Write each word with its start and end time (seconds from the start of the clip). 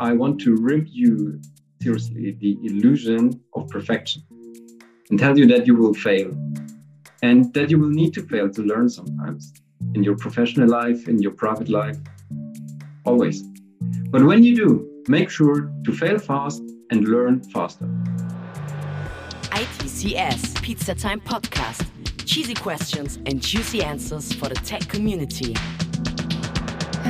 I 0.00 0.14
want 0.14 0.40
to 0.40 0.56
rip 0.56 0.86
you 0.88 1.42
seriously 1.82 2.34
the 2.40 2.56
illusion 2.62 3.38
of 3.52 3.68
perfection 3.68 4.22
and 5.10 5.18
tell 5.18 5.38
you 5.38 5.46
that 5.48 5.66
you 5.66 5.76
will 5.76 5.92
fail 5.92 6.30
and 7.22 7.52
that 7.52 7.70
you 7.70 7.78
will 7.78 7.90
need 7.90 8.14
to 8.14 8.22
fail 8.22 8.48
to 8.48 8.62
learn 8.62 8.88
sometimes 8.88 9.52
in 9.94 10.02
your 10.02 10.16
professional 10.16 10.70
life, 10.70 11.06
in 11.06 11.20
your 11.20 11.32
private 11.32 11.68
life, 11.68 11.98
always. 13.04 13.42
But 14.08 14.22
when 14.24 14.42
you 14.42 14.56
do, 14.56 15.02
make 15.06 15.28
sure 15.28 15.70
to 15.84 15.92
fail 15.92 16.18
fast 16.18 16.62
and 16.90 17.06
learn 17.06 17.42
faster. 17.50 17.84
ITCS 19.52 20.62
Pizza 20.62 20.94
Time 20.94 21.20
Podcast. 21.20 21.86
Cheesy 22.24 22.54
questions 22.54 23.18
and 23.26 23.42
juicy 23.42 23.82
answers 23.82 24.32
for 24.32 24.48
the 24.48 24.54
tech 24.54 24.88
community. 24.88 25.54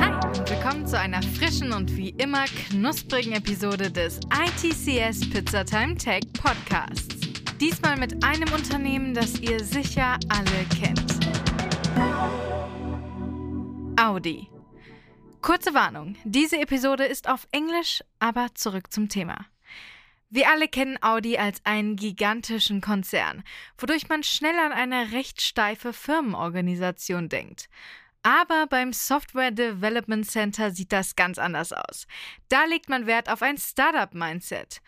Hi 0.01 0.09
und 0.25 0.49
willkommen 0.49 0.87
zu 0.87 0.97
einer 0.97 1.21
frischen 1.21 1.71
und 1.71 1.95
wie 1.95 2.09
immer 2.09 2.45
knusprigen 2.45 3.33
Episode 3.33 3.91
des 3.91 4.19
ITCS 4.33 5.29
Pizza 5.29 5.63
Time 5.63 5.95
Tech 5.95 6.23
Podcasts. 6.33 7.07
Diesmal 7.59 7.97
mit 7.97 8.23
einem 8.23 8.51
Unternehmen, 8.51 9.13
das 9.13 9.39
ihr 9.39 9.63
sicher 9.63 10.17
alle 10.29 10.65
kennt. 10.75 11.19
Audi. 13.95 14.47
Kurze 15.41 15.75
Warnung, 15.75 16.15
diese 16.23 16.59
Episode 16.59 17.05
ist 17.05 17.29
auf 17.29 17.47
Englisch, 17.51 18.03
aber 18.17 18.47
zurück 18.55 18.91
zum 18.91 19.07
Thema. 19.07 19.45
Wir 20.31 20.49
alle 20.49 20.67
kennen 20.67 20.97
Audi 21.03 21.37
als 21.37 21.63
einen 21.63 21.95
gigantischen 21.95 22.81
Konzern, 22.81 23.43
wodurch 23.77 24.09
man 24.09 24.23
schnell 24.23 24.57
an 24.57 24.71
eine 24.71 25.11
recht 25.11 25.41
steife 25.41 25.93
Firmenorganisation 25.93 27.29
denkt. 27.29 27.69
Aber 28.23 28.67
beim 28.69 28.93
Software 28.93 29.51
Development 29.51 30.25
Center 30.25 30.71
sieht 30.71 30.91
das 30.91 31.15
ganz 31.15 31.39
anders 31.39 31.73
aus. 31.73 32.05
Da 32.49 32.65
legt 32.65 32.87
man 32.87 33.07
Wert 33.07 33.31
auf 33.31 33.41
ein 33.41 33.57
Startup-Mindset. 33.57 34.81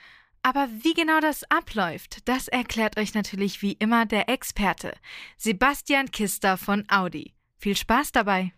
Aber 0.44 0.68
wie 0.70 0.94
genau 0.94 1.20
das 1.20 1.44
abläuft, 1.50 2.28
das 2.28 2.48
erklärt 2.48 3.00
euch 3.00 3.16
natürlich 3.16 3.62
wie 3.62 3.74
immer 3.80 4.06
der 4.06 4.30
Experte, 4.30 4.94
Sebastian 5.38 6.12
Kister 6.12 6.58
von 6.58 6.84
Audi. 6.90 7.34
Viel 7.58 7.78
Spaß 7.78 8.12
dabei! 8.12 8.52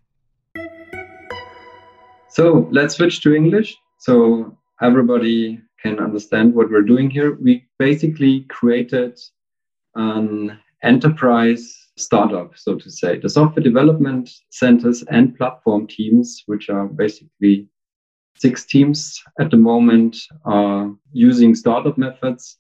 So 2.30 2.68
let's 2.72 2.96
switch 2.96 3.22
to 3.22 3.34
English. 3.34 3.78
So 4.00 4.58
everybody 4.82 5.62
can 5.82 6.00
understand 6.00 6.54
what 6.54 6.70
we're 6.70 6.86
doing 6.86 7.10
here. 7.10 7.38
We 7.40 7.66
basically 7.78 8.46
created 8.50 9.20
an 9.94 10.60
enterprise 10.82 11.85
startup, 11.98 12.58
so 12.58 12.76
to 12.76 12.92
say. 12.92 13.20
The 13.20 13.30
software 13.30 13.64
development 13.64 14.30
centers 14.50 15.04
and 15.04 15.36
platform 15.38 15.88
teams, 15.88 16.44
which 16.46 16.70
are 16.70 16.88
basically 16.88 17.68
six 18.38 18.66
teams 18.66 19.24
at 19.40 19.52
the 19.52 19.58
moment, 19.58 20.18
are 20.44 20.94
using 21.14 21.56
startup 21.56 21.98
methods. 21.98 22.58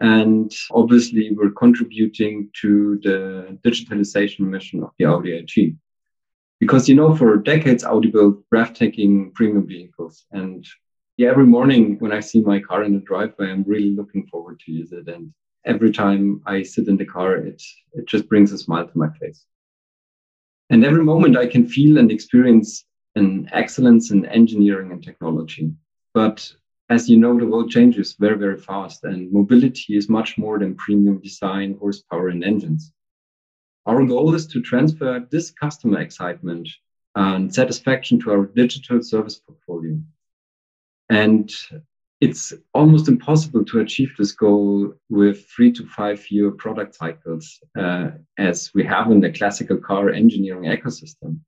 And 0.00 0.52
obviously, 0.72 1.30
we're 1.32 1.50
contributing 1.50 2.50
to 2.60 2.98
the 3.02 3.58
digitalization 3.64 4.40
mission 4.40 4.82
of 4.82 4.90
the 4.98 5.06
Audi 5.06 5.32
AG. 5.32 5.76
Because, 6.58 6.88
you 6.88 6.94
know, 6.94 7.14
for 7.16 7.36
decades, 7.36 7.84
Audi 7.84 8.10
built 8.10 8.48
breathtaking 8.48 9.32
premium 9.32 9.66
vehicles. 9.66 10.24
And 10.30 10.64
yeah, 11.16 11.30
every 11.30 11.46
morning 11.46 11.98
when 11.98 12.12
I 12.12 12.20
see 12.20 12.40
my 12.40 12.60
car 12.60 12.84
in 12.84 12.94
the 12.94 13.00
driveway, 13.00 13.50
I'm 13.50 13.64
really 13.64 13.90
looking 13.90 14.26
forward 14.28 14.60
to 14.60 14.72
use 14.72 14.92
it. 14.92 15.08
And 15.08 15.32
every 15.64 15.92
time 15.92 16.42
I 16.46 16.62
sit 16.62 16.88
in 16.88 16.96
the 16.96 17.04
car, 17.04 17.36
it 17.36 17.62
it 17.92 18.06
just 18.06 18.28
brings 18.28 18.52
a 18.52 18.58
smile 18.58 18.86
to 18.86 18.98
my 18.98 19.10
face. 19.20 19.44
And 20.70 20.84
every 20.84 21.04
moment 21.04 21.36
I 21.36 21.46
can 21.46 21.68
feel 21.68 21.98
and 21.98 22.10
experience 22.10 22.84
an 23.14 23.48
excellence 23.52 24.10
in 24.10 24.24
engineering 24.26 24.90
and 24.90 25.02
technology. 25.02 25.70
But 26.14 26.52
as 26.88 27.08
you 27.08 27.16
know, 27.18 27.38
the 27.38 27.46
world 27.46 27.70
changes 27.70 28.16
very, 28.18 28.38
very 28.38 28.58
fast, 28.58 29.04
and 29.04 29.32
mobility 29.32 29.96
is 29.96 30.08
much 30.08 30.38
more 30.38 30.58
than 30.58 30.74
premium 30.76 31.18
design, 31.20 31.76
horsepower, 31.78 32.28
and 32.28 32.44
engines. 32.44 32.92
Our 33.86 34.04
goal 34.04 34.34
is 34.34 34.46
to 34.48 34.60
transfer 34.60 35.26
this 35.30 35.50
customer 35.50 36.00
excitement 36.00 36.68
and 37.14 37.54
satisfaction 37.54 38.20
to 38.20 38.30
our 38.32 38.46
digital 38.46 39.02
service 39.02 39.38
portfolio. 39.38 40.00
And 41.08 41.52
it's 42.22 42.52
almost 42.72 43.08
impossible 43.08 43.64
to 43.64 43.80
achieve 43.80 44.12
this 44.16 44.30
goal 44.30 44.94
with 45.10 45.44
three 45.48 45.72
to 45.72 45.84
five 45.84 46.24
year 46.30 46.52
product 46.52 46.94
cycles, 46.94 47.58
uh, 47.76 48.10
as 48.38 48.70
we 48.76 48.84
have 48.84 49.10
in 49.10 49.20
the 49.20 49.32
classical 49.32 49.76
car 49.76 50.08
engineering 50.10 50.70
ecosystem. 50.70 51.40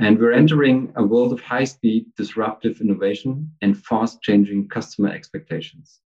And 0.00 0.18
we're 0.18 0.32
entering 0.32 0.92
a 0.96 1.04
world 1.04 1.32
of 1.32 1.40
high 1.40 1.62
speed, 1.62 2.06
disruptive 2.16 2.80
innovation 2.80 3.52
and 3.62 3.80
fast 3.84 4.20
changing 4.22 4.68
customer 4.68 5.10
expectations. 5.10 6.00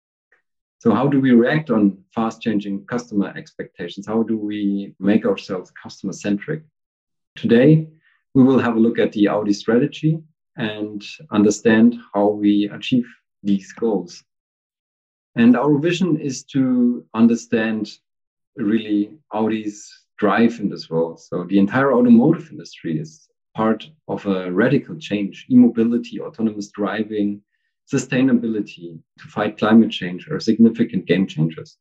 So, 0.81 0.93
how 0.93 1.09
do 1.09 1.19
we 1.19 1.31
react 1.31 1.71
on 1.71 2.05
fast 2.15 2.43
changing 2.43 2.85
customer 2.85 3.33
expectations? 3.35 4.07
How 4.07 4.23
do 4.23 4.37
we 4.37 4.95
make 5.01 5.25
ourselves 5.25 5.73
customer 5.83 6.13
centric? 6.13 6.65
Today, 7.35 7.89
we 8.35 8.43
will 8.43 8.59
have 8.59 8.77
a 8.77 8.81
look 8.87 8.99
at 8.99 9.13
the 9.13 9.29
Audi 9.29 9.55
strategy 9.55 10.23
and 10.57 11.03
understand 11.31 11.97
how 12.13 12.27
we 12.29 12.69
achieve 12.71 13.07
these 13.43 13.73
goals. 13.73 14.23
And 15.37 15.57
our 15.57 15.79
vision 15.79 16.19
is 16.19 16.45
to 16.55 17.05
understand 17.15 17.99
really 18.57 19.13
Audi's 19.33 19.91
drive 20.19 20.61
in 20.61 20.69
this 20.69 20.91
world. 20.91 21.21
So 21.21 21.45
the 21.45 21.59
entire 21.59 21.93
automotive 21.93 22.51
industry 22.51 22.99
is 22.99 23.29
part 23.55 23.89
of 24.09 24.27
a 24.27 24.51
radical 24.51 24.97
change. 24.97 25.47
E-mobility, 25.51 26.21
autonomous 26.21 26.69
driving, 26.71 27.43
sustainability 27.93 28.99
to 29.19 29.29
fight 29.29 29.59
climate 29.59 29.91
change 29.91 30.29
are 30.29 30.39
significant 30.41 31.07
game 31.07 31.27
changers. 31.27 31.79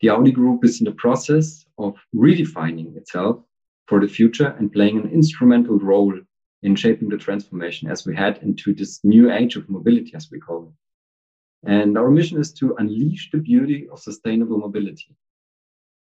The 0.00 0.10
Audi 0.10 0.32
Group 0.32 0.64
is 0.64 0.80
in 0.80 0.84
the 0.84 0.92
process 0.92 1.64
of 1.78 1.96
redefining 2.14 2.96
itself 2.96 3.42
for 3.86 4.00
the 4.00 4.08
future 4.08 4.54
and 4.58 4.72
playing 4.72 4.98
an 4.98 5.10
instrumental 5.10 5.78
role 5.78 6.18
in 6.62 6.74
shaping 6.74 7.08
the 7.08 7.18
transformation 7.18 7.90
as 7.90 8.06
we 8.06 8.16
head 8.16 8.38
into 8.42 8.74
this 8.74 9.00
new 9.04 9.30
age 9.30 9.56
of 9.56 9.68
mobility, 9.68 10.12
as 10.14 10.30
we 10.30 10.40
call 10.40 10.68
it. 10.68 10.83
And 11.66 11.96
our 11.96 12.10
mission 12.10 12.38
is 12.40 12.52
to 12.54 12.76
unleash 12.76 13.30
the 13.30 13.38
beauty 13.38 13.88
of 13.90 13.98
sustainable 13.98 14.58
mobility. 14.58 15.16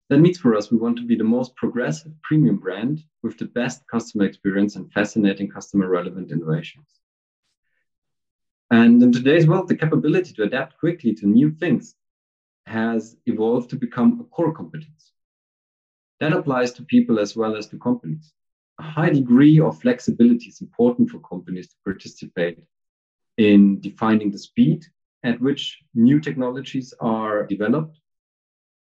That 0.09 0.19
means 0.19 0.37
for 0.37 0.55
us, 0.55 0.71
we 0.71 0.77
want 0.77 0.97
to 0.97 1.05
be 1.05 1.15
the 1.15 1.23
most 1.23 1.55
progressive 1.55 2.11
premium 2.21 2.57
brand 2.57 3.03
with 3.23 3.37
the 3.37 3.45
best 3.45 3.87
customer 3.87 4.25
experience 4.25 4.75
and 4.75 4.91
fascinating 4.91 5.49
customer 5.49 5.89
relevant 5.89 6.31
innovations. 6.31 6.87
And 8.69 9.01
in 9.03 9.11
today's 9.11 9.47
world, 9.47 9.67
the 9.67 9.75
capability 9.75 10.33
to 10.33 10.43
adapt 10.43 10.77
quickly 10.79 11.13
to 11.15 11.27
new 11.27 11.51
things 11.51 11.95
has 12.65 13.17
evolved 13.25 13.69
to 13.71 13.75
become 13.75 14.19
a 14.21 14.23
core 14.25 14.53
competence. 14.53 15.11
That 16.19 16.33
applies 16.33 16.71
to 16.73 16.83
people 16.83 17.19
as 17.19 17.35
well 17.35 17.55
as 17.55 17.67
to 17.67 17.77
companies 17.77 18.33
a 18.81 18.83
high 18.83 19.09
degree 19.09 19.59
of 19.59 19.79
flexibility 19.79 20.47
is 20.47 20.61
important 20.61 21.09
for 21.09 21.19
companies 21.19 21.67
to 21.67 21.75
participate 21.85 22.63
in 23.37 23.79
defining 23.79 24.31
the 24.31 24.39
speed 24.39 24.85
at 25.23 25.39
which 25.41 25.79
new 25.93 26.19
technologies 26.19 26.93
are 26.99 27.45
developed 27.45 27.99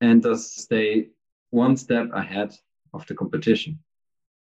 and 0.00 0.22
thus 0.22 0.50
stay 0.52 1.08
one 1.50 1.76
step 1.76 2.08
ahead 2.12 2.54
of 2.94 3.06
the 3.06 3.14
competition. 3.14 3.78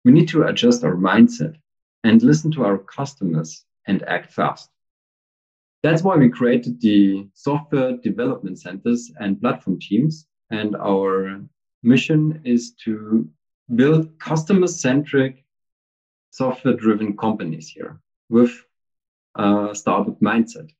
We 0.05 0.13
need 0.13 0.29
to 0.29 0.45
adjust 0.45 0.85
our 0.85 0.97
mindset 0.97 1.57
and 2.05 2.23
listen 2.23 2.51
to 2.53 2.65
our 2.65 2.79
customers 2.79 3.65
and 3.87 4.03
act 4.05 4.33
fast. 4.33 4.71
That's 5.83 6.03
why 6.03 6.17
we 6.17 6.31
created 6.31 6.81
the 6.81 7.29
software 7.35 7.97
development 7.99 8.59
centers 8.59 9.13
and 9.21 9.41
platform 9.41 9.79
teams. 9.81 10.27
And 10.51 10.77
our 10.77 11.43
mission 11.83 12.41
is 12.45 12.73
to 12.85 13.29
build 13.75 14.19
customer 14.19 14.67
centric, 14.67 15.45
software 16.31 16.75
driven 16.75 17.17
companies 17.17 17.69
here 17.69 18.01
with 18.29 18.53
a 19.37 19.71
startup 19.75 20.21
mindset. 20.21 20.71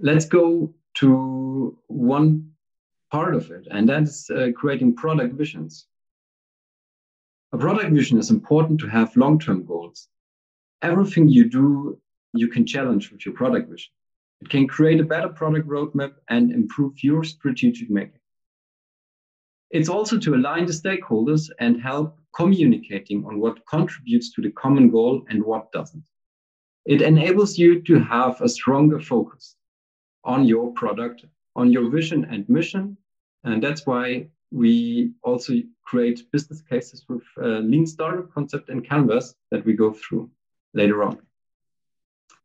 Let's 0.00 0.26
go 0.26 0.72
to 0.98 1.76
one 1.88 2.52
part 3.10 3.34
of 3.34 3.50
it, 3.50 3.66
and 3.70 3.88
that's 3.88 4.30
uh, 4.30 4.50
creating 4.54 4.94
product 4.94 5.34
visions. 5.34 5.86
A 7.52 7.58
product 7.58 7.92
vision 7.92 8.16
is 8.18 8.30
important 8.30 8.78
to 8.80 8.86
have 8.86 9.16
long 9.16 9.40
term 9.40 9.64
goals. 9.64 10.08
Everything 10.82 11.28
you 11.28 11.50
do, 11.50 11.98
you 12.32 12.46
can 12.46 12.64
challenge 12.64 13.10
with 13.10 13.26
your 13.26 13.34
product 13.34 13.68
vision. 13.68 13.90
It 14.40 14.48
can 14.50 14.68
create 14.68 15.00
a 15.00 15.04
better 15.04 15.30
product 15.30 15.66
roadmap 15.66 16.12
and 16.28 16.52
improve 16.52 17.02
your 17.02 17.24
strategic 17.24 17.90
making. 17.90 18.20
It's 19.70 19.88
also 19.88 20.16
to 20.20 20.34
align 20.36 20.66
the 20.66 20.72
stakeholders 20.72 21.50
and 21.58 21.82
help 21.82 22.16
communicating 22.36 23.24
on 23.24 23.40
what 23.40 23.66
contributes 23.66 24.32
to 24.34 24.42
the 24.42 24.52
common 24.52 24.90
goal 24.90 25.24
and 25.28 25.42
what 25.42 25.72
doesn't. 25.72 26.04
It 26.86 27.02
enables 27.02 27.58
you 27.58 27.82
to 27.82 27.98
have 27.98 28.40
a 28.40 28.48
stronger 28.48 29.00
focus 29.00 29.56
on 30.24 30.44
your 30.44 30.72
product, 30.72 31.24
on 31.56 31.70
your 31.70 31.90
vision 31.90 32.24
and 32.30 32.48
mission. 32.48 32.96
And 33.44 33.62
that's 33.62 33.86
why 33.86 34.28
we 34.50 35.12
also 35.22 35.54
create 35.84 36.30
business 36.32 36.62
cases 36.62 37.04
with 37.08 37.22
a 37.38 37.60
lean 37.60 37.86
startup 37.86 38.32
concept 38.32 38.68
and 38.68 38.86
canvas 38.86 39.34
that 39.50 39.64
we 39.64 39.72
go 39.74 39.92
through 39.92 40.30
later 40.74 41.02
on. 41.02 41.18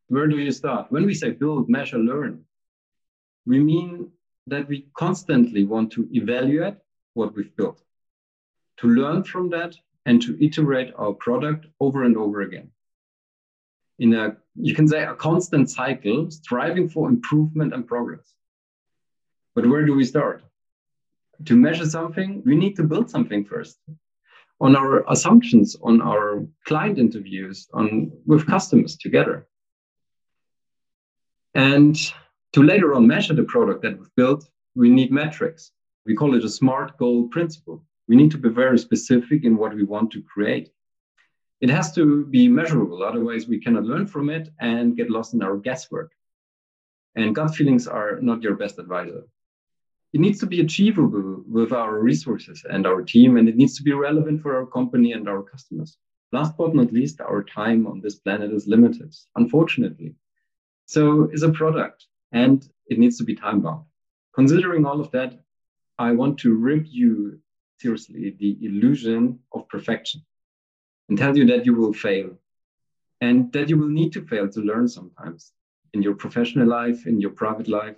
where 0.08 0.28
do 0.28 0.38
you 0.38 0.52
start? 0.52 0.92
When 0.92 1.06
we 1.06 1.16
say 1.16 1.32
build, 1.32 1.70
measure, 1.70 1.98
learn, 1.98 2.46
we 3.46 3.60
mean 3.60 4.12
that 4.48 4.68
we 4.68 4.88
constantly 4.94 5.64
want 5.64 5.92
to 5.94 6.08
evaluate 6.12 6.76
what 7.14 7.34
we've 7.36 7.56
built, 7.56 7.82
to 8.78 8.88
learn 8.88 9.24
from 9.24 9.50
that, 9.50 9.76
and 10.06 10.22
to 10.22 10.38
iterate 10.44 10.94
our 10.98 11.14
product 11.14 11.66
over 11.80 12.04
and 12.04 12.16
over 12.18 12.42
again. 12.42 12.70
In 14.00 14.14
a, 14.14 14.36
you 14.56 14.74
can 14.74 14.88
say, 14.88 15.04
a 15.04 15.14
constant 15.14 15.70
cycle, 15.70 16.30
striving 16.32 16.90
for 16.90 17.10
improvement 17.10 17.74
and 17.74 17.88
progress. 17.88 18.34
But 19.56 19.68
where 19.68 19.86
do 19.86 19.94
we 19.94 20.04
start? 20.04 20.44
To 21.46 21.56
measure 21.56 21.86
something, 21.86 22.42
we 22.46 22.56
need 22.56 22.76
to 22.78 22.84
build 22.84 23.10
something 23.10 23.46
first. 23.46 23.78
On 24.60 24.76
our 24.76 25.04
assumptions, 25.12 25.76
on 25.82 26.02
our 26.02 26.46
client 26.66 26.98
interviews, 26.98 27.68
on 27.74 28.12
with 28.26 28.48
customers 28.48 28.98
together. 28.98 29.48
And 31.54 31.96
to 32.54 32.64
later 32.64 32.96
on 32.96 33.08
measure 33.08 33.34
the 33.34 33.44
product 33.44 33.82
that 33.84 33.98
we've 33.98 34.16
built, 34.16 34.50
we 34.76 34.90
need 34.90 35.12
metrics. 35.12 35.72
We 36.06 36.16
call 36.16 36.36
it 36.36 36.44
a 36.44 36.50
SMART 36.50 36.98
goal 36.98 37.28
principle. 37.28 37.84
We 38.08 38.16
need 38.16 38.32
to 38.32 38.38
be 38.38 38.50
very 38.50 38.78
specific 38.78 39.44
in 39.44 39.58
what 39.58 39.76
we 39.76 39.84
want 39.84 40.12
to 40.12 40.22
create. 40.22 40.70
It 41.64 41.70
has 41.70 41.94
to 41.94 42.26
be 42.26 42.50
measurable, 42.50 43.04
otherwise, 43.04 43.48
we 43.48 43.58
cannot 43.58 43.86
learn 43.86 44.06
from 44.06 44.30
it 44.30 44.50
and 44.60 44.98
get 44.98 45.10
lost 45.10 45.34
in 45.34 45.42
our 45.42 45.56
guesswork. 45.56 46.12
And 47.16 47.34
gut 47.34 47.56
feelings 47.56 47.88
are 47.88 48.20
not 48.20 48.42
your 48.42 48.56
best 48.56 48.80
advisor. 48.80 49.24
It 50.12 50.20
needs 50.20 50.42
to 50.42 50.46
be 50.46 50.60
achievable 50.60 51.42
with 51.48 51.72
our 51.72 52.02
resources 52.02 52.66
and 52.70 52.86
our 52.86 53.02
team, 53.02 53.38
and 53.38 53.48
it 53.48 53.56
needs 53.56 53.78
to 53.78 53.84
be 53.84 53.94
relevant 53.94 54.42
for 54.42 54.58
our 54.58 54.66
company 54.66 55.14
and 55.14 55.30
our 55.30 55.42
customers. 55.42 55.96
Last 56.34 56.58
but 56.58 56.76
not 56.76 56.92
least, 56.92 57.22
our 57.22 57.46
time 57.46 57.88
on 57.88 58.02
this 58.02 58.16
planet 58.16 58.52
is 58.52 58.68
limited, 58.68 59.16
unfortunately. 59.38 60.16
So 60.86 61.30
is 61.32 61.44
a 61.44 61.54
product, 61.54 62.08
and 62.34 62.62
it 62.88 63.00
needs 63.00 63.18
to 63.20 63.24
be 63.24 63.36
time 63.36 63.62
bound. 63.62 63.86
Considering 64.36 64.86
all 64.86 65.00
of 65.00 65.12
that, 65.12 65.40
I 65.98 66.12
want 66.12 66.40
to 66.40 66.54
rip 66.54 66.88
you 66.90 67.40
seriously 67.80 68.36
the 68.38 68.58
illusion 68.66 69.40
of 69.54 69.70
perfection 69.70 70.24
and 71.10 71.18
tell 71.18 71.38
you 71.38 71.46
that 71.48 71.66
you 71.66 71.76
will 71.76 71.94
fail 71.94 72.38
and 73.22 73.52
that 73.54 73.70
you 73.70 73.78
will 73.78 73.90
need 73.90 74.12
to 74.14 74.26
fail 74.26 74.50
to 74.50 74.60
learn 74.60 74.88
sometimes 74.88 75.52
in 75.94 76.02
your 76.02 76.16
professional 76.16 76.68
life, 76.68 77.06
in 77.06 77.22
your 77.22 77.32
private 77.32 77.68
life, 77.68 77.96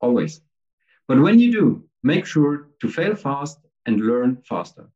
always. 0.00 0.40
But 1.08 1.20
when 1.20 1.38
you 1.38 1.52
do, 1.52 1.84
make 2.02 2.26
sure 2.26 2.68
to 2.80 2.88
fail 2.88 3.14
fast 3.14 3.58
and 3.86 4.00
learn 4.00 4.42
faster. 4.48 4.90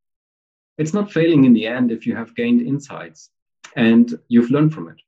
It's 0.76 0.94
not 0.94 1.12
failing 1.12 1.44
in 1.44 1.52
the 1.52 1.66
end 1.66 1.92
if 1.92 2.06
you 2.06 2.16
have 2.16 2.34
gained 2.34 2.60
insights 2.60 3.30
and 3.76 4.12
you've 4.28 4.50
learned 4.50 4.74
from 4.74 4.88
it. 4.88 5.00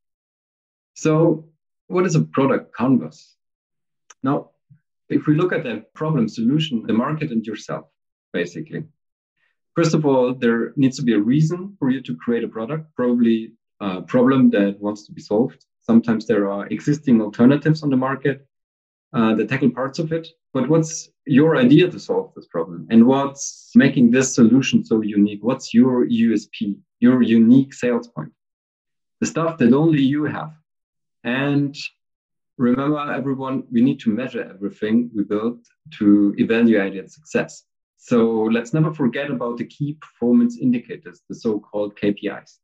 So, 0.95 1.49
what 1.89 2.07
is 2.07 2.15
a 2.15 2.23
product 2.23 2.75
canvas? 2.75 3.37
Now, 4.23 4.51
if 5.09 5.27
we 5.27 5.35
look 5.35 5.53
at 5.53 5.65
the 5.65 5.85
problem 5.95 6.29
solution, 6.29 6.85
the 6.87 6.93
market 6.93 7.31
and 7.31 7.47
yourself, 7.47 7.87
basically. 8.33 8.85
First 9.76 9.93
of 9.93 10.06
all, 10.06 10.34
there 10.34 10.73
needs 10.76 10.96
to 10.96 11.02
be 11.02 11.12
a 11.12 11.20
reason 11.20 11.76
for 11.78 11.90
you 11.90 12.00
to 12.00 12.17
create 12.17 12.43
a 12.43 12.49
product, 12.49 12.94
probably 12.94 13.52
a 13.81 14.00
problem 14.00 14.49
that 14.50 14.81
wants 14.81 15.05
to 15.06 15.12
be 15.12 15.20
solved. 15.20 15.67
Sometimes 15.82 16.26
there 16.26 16.50
are 16.50 16.67
existing 16.69 17.20
alternatives 17.20 17.82
on 17.82 17.90
the 17.90 17.96
market 17.96 18.46
uh, 19.12 19.34
that 19.34 19.50
tackle 19.50 19.70
parts 19.70 19.99
of 19.99 20.12
it. 20.12 20.28
But 20.55 20.70
what's 20.70 21.11
your 21.26 21.58
idea 21.58 21.90
to 21.90 22.00
solve 22.00 22.32
this 22.34 22.46
problem? 22.46 22.87
And 22.90 23.06
what's 23.06 23.70
making 23.75 24.11
this 24.11 24.34
solution 24.34 24.82
so 24.82 25.02
unique? 25.02 25.40
What's 25.43 25.75
your 25.75 26.06
USP, 26.06 26.78
your 27.00 27.20
unique 27.20 27.75
sales 27.75 28.08
point? 28.08 28.32
The 29.20 29.26
stuff 29.26 29.58
that 29.58 29.75
only 29.75 30.00
you 30.00 30.25
have. 30.25 30.52
And 31.23 31.76
remember, 32.56 33.12
everyone, 33.12 33.64
we 33.70 33.82
need 33.82 34.00
to 34.00 34.11
measure 34.11 34.43
everything 34.43 35.11
we 35.14 35.25
build 35.25 35.67
to 35.99 36.34
evaluate 36.38 36.96
its 36.96 37.14
success. 37.14 37.64
So 37.97 38.43
let's 38.43 38.73
never 38.73 38.93
forget 38.93 39.31
about 39.31 39.59
the 39.59 39.67
key 39.67 39.95
performance 40.01 40.59
indicators, 40.59 41.23
the 41.29 41.35
so-called 41.35 41.97
KPIs. 41.97 42.59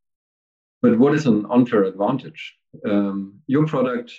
But 0.83 0.99
what 0.99 1.15
is 1.15 1.27
an 1.27 1.47
unfair 1.51 1.85
advantage? 1.85 2.57
Um, 2.85 3.41
your 3.47 3.67
product, 3.67 4.13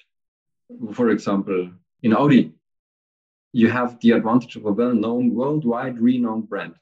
for 0.94 1.10
example, 1.10 1.72
in 2.02 2.14
Audi, 2.14 2.54
you 3.52 3.70
have 3.70 4.00
the 4.00 4.12
advantage 4.12 4.56
of 4.56 4.66
a 4.66 4.72
well-known, 4.72 5.34
worldwide 5.34 6.00
renowned 6.00 6.50
brand 6.50 6.76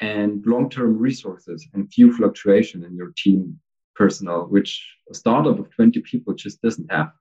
and 0.00 0.44
long-term 0.46 0.98
resources 0.98 1.66
and 1.72 1.92
few 1.92 2.12
fluctuation 2.12 2.84
in 2.84 2.96
your 2.96 3.12
team 3.16 3.58
personnel, 3.94 4.46
which 4.46 4.86
a 5.10 5.14
startup 5.14 5.58
of 5.58 5.70
20 5.70 6.00
people 6.00 6.34
just 6.34 6.60
doesn't 6.62 6.90
have. 6.90 7.12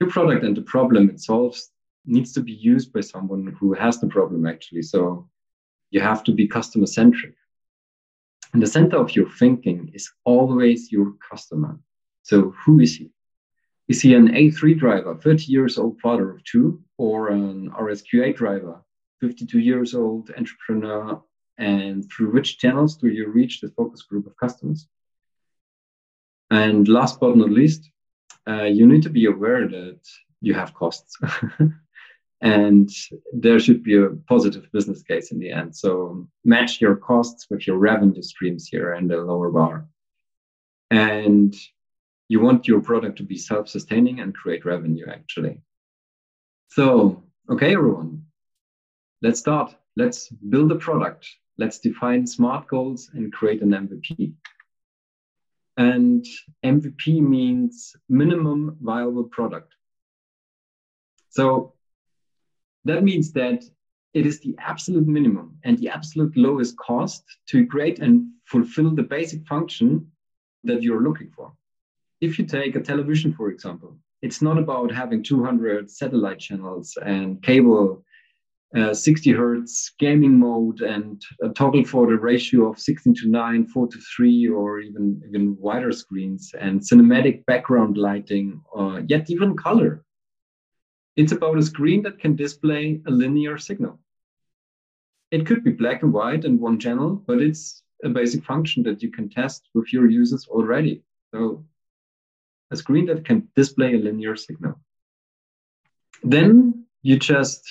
Your 0.00 0.10
product 0.10 0.44
and 0.44 0.56
the 0.56 0.62
problem 0.62 1.10
it 1.10 1.20
solves 1.20 1.70
needs 2.06 2.32
to 2.32 2.40
be 2.40 2.52
used 2.52 2.92
by 2.92 3.00
someone 3.00 3.54
who 3.58 3.74
has 3.74 4.00
the 4.00 4.06
problem 4.06 4.46
actually. 4.46 4.82
So 4.82 5.28
you 5.90 6.00
have 6.00 6.24
to 6.24 6.32
be 6.32 6.46
customer 6.46 6.86
centric. 6.86 7.34
And 8.52 8.62
the 8.62 8.66
center 8.66 8.96
of 8.96 9.14
your 9.14 9.30
thinking 9.30 9.90
is 9.94 10.10
always 10.24 10.90
your 10.90 11.14
customer. 11.30 11.78
So 12.22 12.54
who 12.64 12.80
is 12.80 12.96
he? 12.96 13.10
Is 13.88 14.00
he 14.02 14.14
an 14.14 14.28
A3 14.28 14.78
driver, 14.78 15.16
30 15.16 15.44
years 15.44 15.78
old 15.78 16.00
father 16.00 16.30
of 16.30 16.44
two, 16.44 16.80
or 16.96 17.28
an 17.28 17.70
RS 17.70 18.02
Q8 18.02 18.36
driver, 18.36 18.80
52 19.20 19.58
years 19.58 19.94
old 19.94 20.30
entrepreneur? 20.36 21.22
And 21.58 22.10
through 22.10 22.32
which 22.32 22.58
channels 22.58 22.96
do 22.96 23.08
you 23.08 23.28
reach 23.28 23.60
the 23.60 23.68
focus 23.68 24.02
group 24.02 24.26
of 24.26 24.36
customers? 24.36 24.86
And 26.50 26.88
last 26.88 27.20
but 27.20 27.36
not 27.36 27.50
least, 27.50 27.90
uh, 28.48 28.64
you 28.64 28.86
need 28.86 29.02
to 29.02 29.10
be 29.10 29.26
aware 29.26 29.68
that 29.68 30.00
you 30.40 30.54
have 30.54 30.74
costs. 30.74 31.18
and 32.40 32.88
there 33.32 33.58
should 33.58 33.82
be 33.82 33.96
a 33.98 34.10
positive 34.28 34.70
business 34.72 35.02
case 35.02 35.30
in 35.30 35.38
the 35.38 35.50
end. 35.50 35.76
So 35.76 36.26
match 36.44 36.80
your 36.80 36.96
costs 36.96 37.46
with 37.50 37.66
your 37.66 37.76
revenue 37.76 38.22
streams 38.22 38.66
here 38.66 38.94
and 38.94 39.10
the 39.10 39.18
lower 39.18 39.50
bar. 39.50 39.86
And 40.90 41.54
you 42.28 42.40
want 42.40 42.66
your 42.66 42.80
product 42.80 43.18
to 43.18 43.24
be 43.24 43.36
self-sustaining 43.36 44.20
and 44.20 44.34
create 44.34 44.64
revenue 44.64 45.06
actually. 45.08 45.60
So, 46.68 47.22
okay, 47.50 47.74
everyone, 47.74 48.24
let's 49.20 49.40
start. 49.40 49.74
Let's 49.96 50.28
build 50.28 50.72
a 50.72 50.76
product. 50.76 51.28
Let's 51.58 51.78
define 51.78 52.26
smart 52.26 52.68
goals 52.68 53.10
and 53.12 53.32
create 53.32 53.60
an 53.60 53.72
MVP. 53.72 54.32
And 55.76 56.24
MVP 56.64 57.20
means 57.20 57.94
minimum 58.08 58.78
viable 58.80 59.24
product. 59.24 59.74
So 61.30 61.74
that 62.90 63.04
means 63.04 63.32
that 63.32 63.64
it 64.14 64.26
is 64.26 64.40
the 64.40 64.56
absolute 64.58 65.06
minimum 65.06 65.56
and 65.64 65.78
the 65.78 65.88
absolute 65.88 66.36
lowest 66.36 66.76
cost 66.76 67.24
to 67.48 67.66
create 67.66 68.00
and 68.00 68.28
fulfill 68.44 68.90
the 68.90 69.02
basic 69.02 69.46
function 69.46 70.06
that 70.64 70.82
you're 70.82 71.02
looking 71.02 71.30
for. 71.30 71.52
If 72.20 72.38
you 72.38 72.44
take 72.44 72.76
a 72.76 72.80
television, 72.80 73.32
for 73.32 73.50
example, 73.50 73.96
it's 74.22 74.42
not 74.42 74.58
about 74.58 74.92
having 74.92 75.22
200 75.22 75.90
satellite 75.90 76.38
channels 76.38 76.98
and 77.02 77.42
cable, 77.42 78.04
uh, 78.76 78.92
60 78.92 79.32
hertz 79.32 79.92
gaming 79.98 80.38
mode, 80.38 80.82
and 80.82 81.22
a 81.42 81.48
toggle 81.48 81.84
for 81.84 82.06
the 82.06 82.16
ratio 82.16 82.70
of 82.70 82.78
16 82.78 83.14
to 83.14 83.28
9, 83.28 83.66
4 83.66 83.88
to 83.88 83.98
3, 84.16 84.48
or 84.48 84.80
even, 84.80 85.22
even 85.26 85.56
wider 85.58 85.92
screens, 85.92 86.52
and 86.60 86.80
cinematic 86.80 87.44
background 87.46 87.96
lighting, 87.96 88.60
or 88.70 89.00
yet 89.08 89.30
even 89.30 89.56
color. 89.56 90.04
It's 91.16 91.32
about 91.32 91.58
a 91.58 91.62
screen 91.62 92.02
that 92.02 92.18
can 92.18 92.36
display 92.36 93.00
a 93.06 93.10
linear 93.10 93.58
signal. 93.58 93.98
It 95.30 95.46
could 95.46 95.62
be 95.64 95.72
black 95.72 96.02
and 96.02 96.12
white 96.12 96.44
and 96.44 96.60
one 96.60 96.78
channel, 96.78 97.22
but 97.26 97.40
it's 97.40 97.82
a 98.02 98.08
basic 98.08 98.44
function 98.44 98.82
that 98.84 99.02
you 99.02 99.10
can 99.10 99.28
test 99.28 99.68
with 99.74 99.92
your 99.92 100.08
users 100.08 100.46
already. 100.48 101.02
So 101.32 101.64
a 102.70 102.76
screen 102.76 103.06
that 103.06 103.24
can 103.24 103.48
display 103.56 103.94
a 103.94 103.98
linear 103.98 104.36
signal. 104.36 104.80
Then 106.22 106.84
you 107.02 107.18
just 107.18 107.62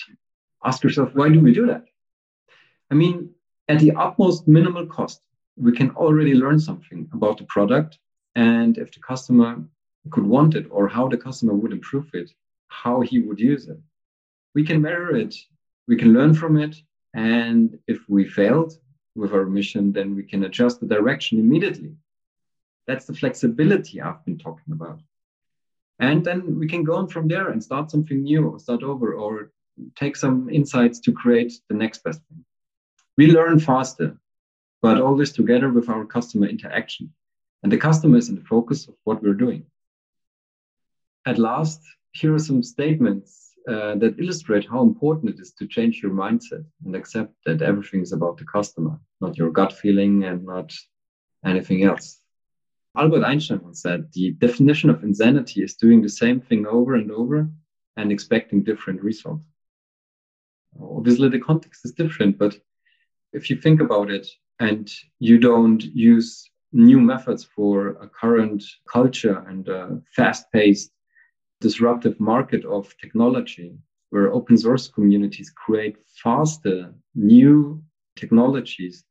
ask 0.64 0.84
yourself, 0.84 1.12
why 1.14 1.30
do 1.30 1.40
we 1.40 1.54
do 1.54 1.68
that? 1.68 1.86
I 2.92 2.96
mean, 2.96 3.32
at 3.68 3.80
the 3.80 3.92
utmost 3.92 4.48
minimal 4.48 4.88
cost, 4.88 5.22
we 5.56 5.72
can 5.72 5.92
already 5.92 6.34
learn 6.34 6.60
something 6.60 7.10
about 7.14 7.38
the 7.38 7.44
product 7.46 8.00
and 8.36 8.78
if 8.78 8.92
the 8.92 9.00
customer 9.00 9.64
could 10.12 10.26
want 10.26 10.56
it 10.56 10.66
or 10.72 10.88
how 10.88 11.08
the 11.08 11.18
customer 11.18 11.54
would 11.54 11.74
improve 11.74 12.10
it 12.14 12.32
how 12.70 13.02
he 13.02 13.20
would 13.20 13.40
use 13.40 13.68
it. 13.68 13.80
We 14.56 14.64
can 14.64 14.82
measure 14.82 15.16
it, 15.16 15.36
we 15.88 15.98
can 15.98 16.14
learn 16.14 16.34
from 16.34 16.58
it, 16.58 16.76
and 17.14 17.78
if 17.88 18.08
we 18.08 18.28
failed 18.28 18.74
with 19.16 19.34
our 19.34 19.46
mission, 19.46 19.92
then 19.92 20.16
we 20.16 20.24
can 20.24 20.44
adjust 20.46 20.80
the 20.80 20.88
direction 20.88 21.40
immediately. 21.40 21.96
That's 22.88 23.06
the 23.06 23.14
flexibility 23.14 24.02
I've 24.02 24.24
been 24.26 24.38
talking 24.38 24.74
about. 24.74 25.02
And 26.00 26.24
then 26.24 26.58
we 26.58 26.68
can 26.68 26.84
go 26.84 26.96
on 26.96 27.08
from 27.08 27.28
there 27.28 27.50
and 27.50 27.64
start 27.64 27.92
something 27.92 28.24
new 28.24 28.48
or 28.48 28.60
start 28.60 28.84
over 28.84 29.14
or 29.14 29.52
take 29.96 30.16
some 30.16 30.50
insights 30.50 31.00
to 31.02 31.12
create 31.12 31.54
the 31.68 31.76
next 31.76 32.04
best 32.04 32.22
thing. 32.30 32.46
We 33.18 33.28
learn 33.28 33.60
faster, 33.60 34.18
but 34.82 35.02
always 35.02 35.32
together 35.34 35.70
with 35.70 35.90
our 35.90 36.06
customer 36.06 36.48
interaction. 36.48 37.14
And 37.64 37.72
the 37.72 37.78
customer 37.78 38.18
is 38.18 38.30
in 38.30 38.36
the 38.36 38.46
focus 38.46 38.88
of 38.88 38.96
what 39.04 39.22
we're 39.22 39.34
doing. 39.34 39.66
at 41.26 41.38
last, 41.38 41.82
here 42.12 42.34
are 42.34 42.40
some 42.40 42.64
statements 42.64 43.54
uh, 43.68 43.96
that 43.96 44.20
illustrate 44.20 44.68
how 44.68 44.82
important 44.82 45.30
it 45.30 45.40
is 45.40 45.54
to 45.54 45.68
change 45.68 46.02
your 46.02 46.12
mindset 46.12 46.66
and 46.86 46.96
accept 46.96 47.34
that 47.46 47.62
everything 47.62 48.02
is 48.02 48.14
about 48.14 48.38
the 48.38 48.46
customer, 48.46 49.00
not 49.22 49.38
your 49.38 49.52
gut 49.52 49.74
feeling 49.74 50.24
and 50.24 50.44
not 50.46 50.74
anything 51.46 51.84
else. 51.84 52.22
Albert 52.98 53.24
Einstein 53.24 53.62
once 53.62 53.82
said 53.82 54.10
the 54.14 54.32
definition 54.32 54.90
of 54.90 55.04
insanity 55.04 55.62
is 55.62 55.76
doing 55.76 56.02
the 56.02 56.10
same 56.10 56.42
thing 56.42 56.66
over 56.66 56.96
and 56.96 57.12
over 57.12 57.50
and 57.98 58.12
expecting 58.12 58.64
different 58.64 59.02
results. 59.02 59.44
Obviously, 60.82 61.30
the 61.30 61.40
context 61.40 61.86
is 61.86 61.92
different, 61.92 62.38
but 62.38 62.58
if 63.34 63.50
you 63.50 63.56
think 63.56 63.82
about 63.82 64.10
it 64.10 64.28
and 64.60 64.92
you 65.20 65.38
don't 65.38 65.84
use 65.84 66.50
new 66.72 67.00
methods 67.00 67.44
for 67.44 67.90
a 68.02 68.08
current 68.08 68.64
culture 68.92 69.46
and 69.48 69.68
a 69.68 70.02
fast 70.16 70.52
paced, 70.52 70.92
disruptive 71.62 72.20
market 72.20 72.66
of 72.66 72.96
technology, 72.98 73.78
where 74.10 74.34
open 74.34 74.58
source 74.58 74.88
communities 74.88 75.50
create 75.50 75.98
faster 76.24 76.94
new 77.16 77.84
technologies 78.16 79.06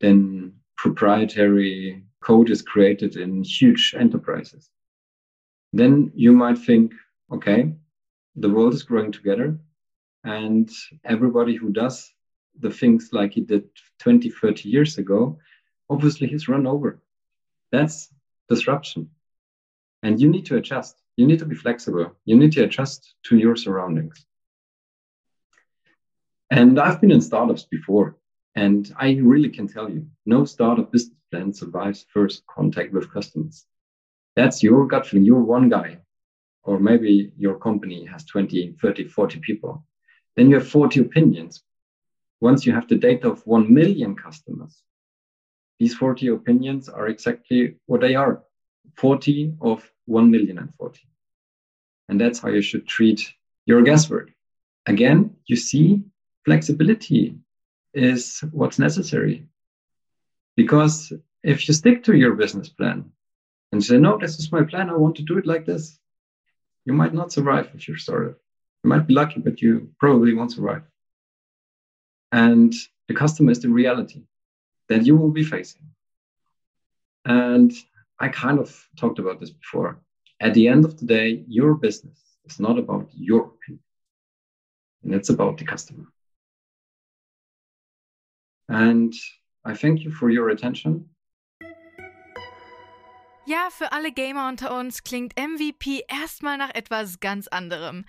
than 0.00 0.52
proprietary 0.76 2.02
code 2.20 2.50
is 2.50 2.62
created 2.62 3.16
in 3.16 3.42
huge 3.42 3.94
enterprises. 3.98 4.70
Then 5.72 6.12
you 6.14 6.32
might 6.32 6.58
think, 6.58 6.92
okay, 7.32 7.74
the 8.36 8.50
world 8.50 8.74
is 8.74 8.82
growing 8.82 9.12
together 9.12 9.58
and 10.24 10.70
everybody 11.04 11.54
who 11.54 11.70
does 11.70 12.12
the 12.60 12.70
things 12.70 13.10
like 13.12 13.32
he 13.32 13.40
did 13.40 13.64
20 13.98 14.30
30 14.30 14.68
years 14.68 14.98
ago 14.98 15.38
obviously 15.90 16.26
he's 16.26 16.48
run 16.48 16.66
over. 16.66 17.00
That's 17.72 18.12
disruption. 18.48 19.10
And 20.02 20.20
you 20.20 20.28
need 20.28 20.46
to 20.46 20.56
adjust 20.56 20.96
you 21.18 21.26
need 21.26 21.40
to 21.40 21.44
be 21.46 21.56
flexible. 21.56 22.12
You 22.24 22.36
need 22.36 22.52
to 22.52 22.62
adjust 22.62 23.14
to 23.24 23.36
your 23.36 23.56
surroundings. 23.56 24.24
And 26.50 26.78
i've 26.78 27.00
been 27.00 27.10
in 27.10 27.20
startups 27.20 27.64
before 27.64 28.16
and 28.54 28.82
i 28.96 29.08
really 29.32 29.50
can 29.56 29.66
tell 29.68 29.90
you 29.90 30.06
no 30.24 30.46
startup 30.46 30.90
business 30.92 31.18
plan 31.30 31.52
survives 31.52 32.06
first 32.14 32.46
contact 32.46 32.92
with 32.94 33.12
customers. 33.12 33.66
That's 34.36 34.62
your 34.62 34.86
gut 34.86 35.06
feeling. 35.06 35.26
You're 35.26 35.52
one 35.56 35.68
guy 35.68 35.98
or 36.62 36.78
maybe 36.78 37.32
your 37.36 37.58
company 37.58 38.06
has 38.06 38.24
20 38.24 38.76
30 38.80 39.08
40 39.08 39.40
people. 39.40 39.84
Then 40.36 40.48
you 40.48 40.54
have 40.54 40.68
40 40.68 41.00
opinions. 41.00 41.62
Once 42.40 42.64
you 42.64 42.72
have 42.72 42.88
the 42.88 42.96
data 43.08 43.28
of 43.28 43.44
1 43.46 43.74
million 43.74 44.14
customers, 44.14 44.82
these 45.80 45.94
40 45.94 46.28
opinions 46.28 46.88
are 46.88 47.08
exactly 47.08 47.76
what 47.86 48.00
they 48.00 48.14
are. 48.14 48.44
40 48.96 49.54
of 49.60 49.90
1 50.08 50.30
million 50.30 50.58
and 50.58 50.74
40. 50.74 51.00
And 52.08 52.20
that's 52.20 52.38
how 52.38 52.48
you 52.48 52.62
should 52.62 52.86
treat 52.86 53.32
your 53.66 53.82
guesswork. 53.82 54.32
Again, 54.86 55.36
you 55.46 55.56
see, 55.56 56.02
flexibility 56.44 57.36
is 57.92 58.42
what's 58.52 58.78
necessary. 58.78 59.46
Because 60.56 61.12
if 61.42 61.68
you 61.68 61.74
stick 61.74 62.02
to 62.04 62.16
your 62.16 62.34
business 62.34 62.68
plan 62.70 63.12
and 63.70 63.84
say, 63.84 63.98
no, 63.98 64.16
this 64.18 64.38
is 64.38 64.50
my 64.50 64.64
plan, 64.64 64.88
I 64.88 64.96
want 64.96 65.16
to 65.16 65.22
do 65.22 65.36
it 65.38 65.46
like 65.46 65.66
this, 65.66 65.98
you 66.86 66.94
might 66.94 67.12
not 67.12 67.32
survive 67.32 67.70
if 67.74 67.86
you're 67.86 67.98
startup. 67.98 68.38
You 68.82 68.90
might 68.90 69.06
be 69.06 69.14
lucky, 69.14 69.40
but 69.40 69.60
you 69.60 69.90
probably 70.00 70.34
won't 70.34 70.52
survive. 70.52 70.82
And 72.32 72.72
the 73.08 73.14
customer 73.14 73.50
is 73.50 73.60
the 73.60 73.68
reality 73.68 74.22
that 74.88 75.04
you 75.04 75.16
will 75.16 75.30
be 75.30 75.44
facing. 75.44 75.82
And 77.26 77.72
I 78.20 78.28
kind 78.28 78.58
of 78.58 78.88
talked 78.96 79.18
about 79.18 79.38
this 79.40 79.50
before. 79.50 80.00
At 80.40 80.54
the 80.54 80.68
end 80.68 80.84
of 80.84 80.96
the 80.98 81.06
day, 81.06 81.44
your 81.48 81.74
business 81.74 82.18
is 82.44 82.58
not 82.58 82.78
about 82.78 83.08
your 83.14 83.46
opinion, 83.46 83.82
and 85.02 85.14
it's 85.14 85.30
about 85.30 85.58
the 85.58 85.64
customer. 85.64 86.06
And 88.68 89.14
I 89.64 89.74
thank 89.74 90.04
you 90.04 90.10
for 90.10 90.30
your 90.30 90.50
attention. 90.50 91.10
Ja, 93.46 93.70
für 93.70 93.92
alle 93.92 94.12
Gamer 94.12 94.46
unter 94.48 94.78
uns 94.78 95.04
klingt 95.04 95.34
MVP 95.38 96.04
erstmal 96.06 96.58
nach 96.58 96.74
etwas 96.74 97.18
ganz 97.18 97.48
anderem. 97.48 98.04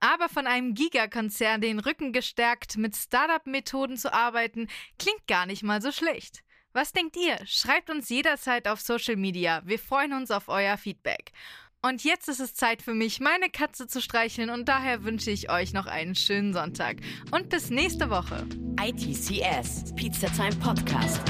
Aber 0.00 0.28
von 0.28 0.46
einem 0.46 0.74
Gigakonzern 0.74 1.60
den 1.60 1.78
Rücken 1.78 2.12
gestärkt, 2.12 2.76
mit 2.76 2.96
Startup-Methoden 2.96 3.96
zu 3.96 4.12
arbeiten, 4.12 4.66
klingt 4.98 5.26
gar 5.28 5.46
nicht 5.46 5.62
mal 5.62 5.80
so 5.80 5.92
schlecht. 5.92 6.42
Was 6.72 6.92
denkt 6.92 7.16
ihr? 7.16 7.36
Schreibt 7.46 7.90
uns 7.90 8.08
jederzeit 8.10 8.68
auf 8.68 8.80
Social 8.80 9.16
Media. 9.16 9.60
Wir 9.64 9.78
freuen 9.78 10.12
uns 10.12 10.30
auf 10.30 10.48
euer 10.48 10.76
Feedback. 10.76 11.32
Und 11.82 12.04
jetzt 12.04 12.28
ist 12.28 12.40
es 12.40 12.54
Zeit 12.54 12.82
für 12.82 12.94
mich, 12.94 13.20
meine 13.20 13.48
Katze 13.50 13.88
zu 13.88 14.00
streicheln 14.00 14.50
und 14.50 14.68
daher 14.68 15.02
wünsche 15.02 15.30
ich 15.30 15.50
euch 15.50 15.72
noch 15.72 15.86
einen 15.86 16.14
schönen 16.14 16.52
Sonntag 16.52 16.98
und 17.30 17.48
bis 17.48 17.70
nächste 17.70 18.10
Woche. 18.10 18.46
ITCS, 18.80 19.94
Pizza 19.96 20.28
Time 20.28 20.54
Podcast. 20.56 21.20